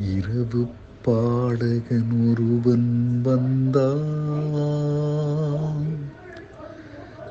இரவு 0.00 0.66
பாடகன் 1.02 2.30
ஒருவன் 2.30 3.20
வந்தான். 3.22 3.94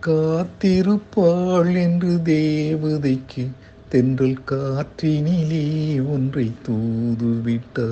காத்திருப்பாள் 0.00 1.74
என்று 1.82 2.14
தேவதைக்கு 2.30 3.46
தென்றல் 3.94 4.38
காற்றினிலே 4.44 5.66
ஒன்றை 6.04 6.46
தூதுவிட்டார் 6.64 7.84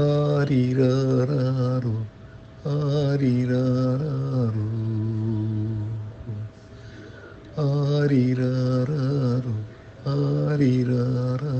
ஆரிராரோ 0.00 1.94
ஆரிராரோ 2.72 4.66
ஆரிராரோ 7.66 9.54
ஆரிராரோ 10.14 11.54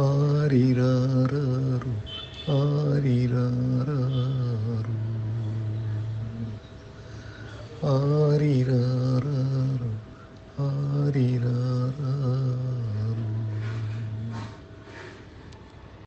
ஆரிராரோ 0.00 0.97
ஆரிராரோ 7.82 9.34
ஆரிரா 10.58 11.57